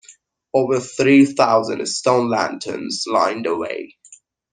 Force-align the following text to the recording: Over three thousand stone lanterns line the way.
Over 0.55 0.79
three 0.79 1.25
thousand 1.27 1.85
stone 1.85 2.27
lanterns 2.31 3.03
line 3.07 3.43
the 3.43 3.55
way. 3.55 3.97